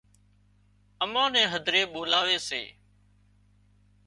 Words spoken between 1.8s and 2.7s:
ٻولاوي سي